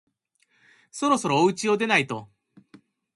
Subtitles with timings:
[0.89, 2.27] そろそろおうちを出ないと